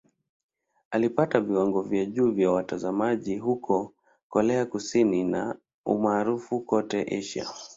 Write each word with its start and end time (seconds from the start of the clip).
Ilipata 0.95 1.39
viwango 1.41 1.81
vya 1.81 2.05
juu 2.05 2.31
vya 2.31 2.51
watazamaji 2.51 3.37
huko 3.37 3.93
Korea 4.29 4.65
Kusini 4.65 5.23
na 5.23 5.55
umaarufu 5.85 6.59
kote 6.59 7.03
Asia. 7.19 7.47